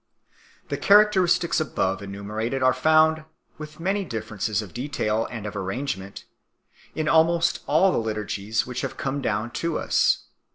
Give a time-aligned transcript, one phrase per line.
[0.69, 3.23] The characteristics above enumerated are found,
[3.59, 6.25] with many differences of detail and of arrangement,
[6.95, 10.23] in almost all the liturgies which have come down to us.